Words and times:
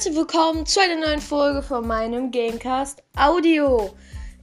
herzlich 0.00 0.16
willkommen 0.16 0.64
zu 0.64 0.80
einer 0.80 0.98
neuen 0.98 1.20
Folge 1.20 1.60
von 1.60 1.86
meinem 1.86 2.30
Gamecast 2.30 3.02
Audio. 3.18 3.90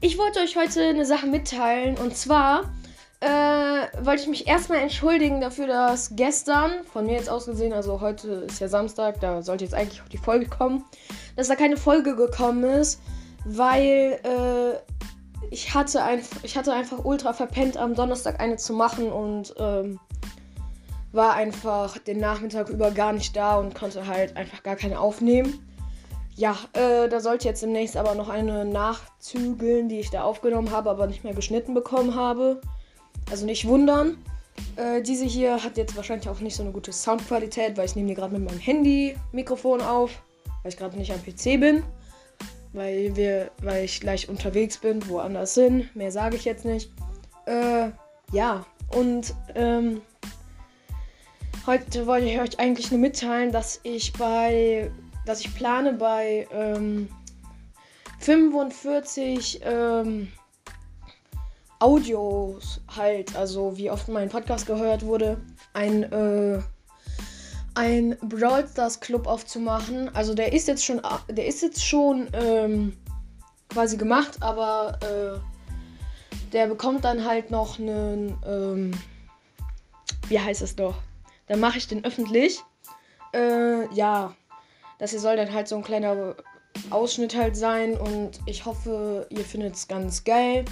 Ich 0.01 0.15
wollte 0.19 0.39
euch 0.41 0.55
heute 0.55 0.83
eine 0.83 1.03
Sache 1.03 1.25
mitteilen 1.25 1.97
und 1.97 2.15
zwar 2.15 2.71
äh, 3.21 3.27
wollte 4.05 4.21
ich 4.21 4.27
mich 4.27 4.47
erstmal 4.47 4.77
entschuldigen 4.77 5.41
dafür, 5.41 5.65
dass 5.65 6.15
gestern, 6.15 6.83
von 6.93 7.07
mir 7.07 7.13
jetzt 7.13 7.27
aus 7.27 7.47
gesehen, 7.47 7.73
also 7.73 8.01
heute 8.01 8.45
ist 8.47 8.59
ja 8.59 8.67
Samstag, 8.67 9.19
da 9.19 9.41
sollte 9.41 9.63
jetzt 9.63 9.73
eigentlich 9.73 9.99
auch 10.03 10.09
die 10.09 10.19
Folge 10.19 10.45
kommen, 10.45 10.85
dass 11.35 11.47
da 11.47 11.55
keine 11.55 11.77
Folge 11.77 12.15
gekommen 12.15 12.63
ist, 12.63 13.01
weil 13.43 14.19
äh, 14.23 14.77
ich, 15.49 15.73
hatte 15.73 16.03
ein, 16.03 16.21
ich 16.43 16.55
hatte 16.55 16.71
einfach 16.71 17.03
ultra 17.03 17.33
verpennt, 17.33 17.77
am 17.77 17.95
Donnerstag 17.95 18.39
eine 18.39 18.57
zu 18.57 18.73
machen 18.73 19.11
und 19.11 19.55
ähm, 19.57 19.99
war 21.11 21.33
einfach 21.33 21.97
den 21.97 22.19
Nachmittag 22.19 22.69
über 22.69 22.91
gar 22.91 23.13
nicht 23.13 23.35
da 23.35 23.57
und 23.57 23.75
konnte 23.75 24.07
halt 24.07 24.35
einfach 24.35 24.63
gar 24.63 24.75
keine 24.75 24.99
aufnehmen. 24.99 25.63
Ja, 26.35 26.55
äh, 26.73 27.09
da 27.09 27.19
sollte 27.19 27.47
jetzt 27.47 27.63
demnächst 27.63 27.97
aber 27.97 28.13
noch 28.13 28.29
eine 28.29 28.63
nachzügeln, 28.63 29.89
die 29.89 29.99
ich 29.99 30.11
da 30.11 30.21
aufgenommen 30.21 30.71
habe, 30.71 30.89
aber 30.91 31.07
nicht 31.07 31.23
mehr 31.23 31.33
geschnitten 31.33 31.73
bekommen 31.73 32.13
habe. 32.13 32.61
Also 33.31 33.45
nicht 33.45 33.67
wundern. 33.67 34.17
Äh, 34.75 35.01
diese 35.01 35.25
hier 35.25 35.63
hat 35.63 35.77
jetzt 35.77 35.95
wahrscheinlich 35.95 36.29
auch 36.29 36.39
nicht 36.39 36.55
so 36.55 36.61
eine 36.61 36.71
gute 36.71 36.93
Soundqualität, 36.93 37.77
weil 37.77 37.85
ich 37.85 37.95
nehme 37.95 38.09
die 38.09 38.13
gerade 38.13 38.37
mit 38.37 38.47
meinem 38.47 38.59
Handy-Mikrofon 38.59 39.81
auf, 39.81 40.11
weil 40.61 40.71
ich 40.71 40.77
gerade 40.77 40.97
nicht 40.97 41.11
am 41.11 41.23
PC 41.23 41.59
bin. 41.59 41.83
Weil, 42.73 43.15
wir, 43.15 43.49
weil 43.63 43.85
ich 43.85 43.99
gleich 43.99 44.29
unterwegs 44.29 44.77
bin, 44.77 45.07
woanders 45.09 45.55
hin. 45.55 45.89
Mehr 45.95 46.11
sage 46.11 46.35
ich 46.35 46.45
jetzt 46.45 46.65
nicht. 46.65 46.91
Äh, 47.45 47.89
ja, 48.31 48.65
und 48.95 49.33
ähm, 49.55 50.01
Heute 51.67 52.07
wollte 52.07 52.27
ich 52.27 52.39
euch 52.39 52.57
eigentlich 52.61 52.91
nur 52.91 52.99
mitteilen, 53.01 53.51
dass 53.51 53.81
ich 53.83 54.13
bei, 54.13 54.89
dass 55.25 55.41
ich 55.41 55.53
plane 55.53 55.91
bei 55.91 56.47
ähm, 56.49 57.09
45 58.19 59.59
ähm, 59.65 60.31
Audios 61.79 62.79
halt, 62.95 63.35
also 63.35 63.75
wie 63.75 63.91
oft 63.91 64.07
mein 64.07 64.29
Podcast 64.29 64.65
gehört 64.65 65.05
wurde, 65.05 65.41
ein 65.73 66.03
äh, 66.03 66.61
ein 67.75 68.17
Brawl 68.21 68.65
Stars 68.65 69.01
Club 69.01 69.27
aufzumachen. 69.27 70.07
Also 70.15 70.33
der 70.33 70.53
ist 70.53 70.69
jetzt 70.69 70.85
schon, 70.85 71.01
der 71.29 71.47
ist 71.47 71.61
jetzt 71.61 71.85
schon 71.85 72.29
ähm, 72.31 72.97
quasi 73.67 73.97
gemacht, 73.97 74.37
aber 74.39 74.97
äh, 75.01 76.49
der 76.53 76.67
bekommt 76.67 77.03
dann 77.03 77.25
halt 77.25 77.51
noch 77.51 77.77
einen, 77.77 78.37
ähm, 78.47 78.91
wie 80.29 80.39
heißt 80.39 80.61
es 80.61 80.73
doch? 80.73 80.95
Dann 81.47 81.59
mache 81.59 81.77
ich 81.77 81.87
den 81.87 82.03
öffentlich. 82.05 82.61
Äh, 83.33 83.93
ja, 83.93 84.35
das 84.99 85.11
hier 85.11 85.19
soll 85.19 85.35
dann 85.35 85.53
halt 85.53 85.67
so 85.67 85.75
ein 85.75 85.83
kleiner 85.83 86.35
Ausschnitt 86.89 87.35
halt 87.35 87.55
sein 87.55 87.95
und 87.95 88.39
ich 88.45 88.65
hoffe, 88.65 89.27
ihr 89.29 89.43
findet 89.43 89.75
es 89.75 89.87
ganz 89.87 90.23
geil. 90.23 90.65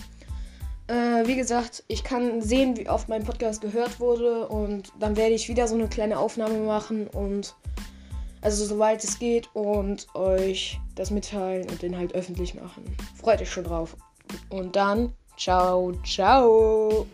Äh, 0.87 1.25
wie 1.25 1.35
gesagt, 1.35 1.83
ich 1.87 2.03
kann 2.03 2.41
sehen, 2.41 2.77
wie 2.77 2.89
oft 2.89 3.09
mein 3.09 3.23
Podcast 3.23 3.61
gehört 3.61 3.99
wurde 3.99 4.47
und 4.47 4.91
dann 4.99 5.17
werde 5.17 5.33
ich 5.33 5.49
wieder 5.49 5.67
so 5.67 5.75
eine 5.75 5.87
kleine 5.87 6.19
Aufnahme 6.19 6.59
machen 6.59 7.07
und 7.07 7.55
also 8.41 8.63
soweit 8.63 9.03
es 9.03 9.17
geht 9.17 9.49
und 9.55 10.07
euch 10.13 10.79
das 10.93 11.09
mitteilen 11.09 11.67
und 11.67 11.81
den 11.81 11.97
halt 11.97 12.13
öffentlich 12.13 12.53
machen. 12.53 12.83
Freut 13.19 13.41
euch 13.41 13.49
schon 13.49 13.63
drauf. 13.63 13.97
Und 14.49 14.75
dann, 14.75 15.13
ciao, 15.35 15.93
ciao. 16.03 17.07